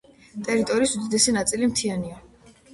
ტერიტორიის 0.47 0.95
უდიდესი 1.01 1.37
ნაწილი 1.37 1.71
მთიანია. 1.75 2.21